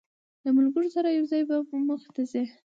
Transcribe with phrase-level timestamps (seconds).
[0.43, 1.55] له ملګرو سره یو ځای به
[1.87, 2.43] موخې ته ځی.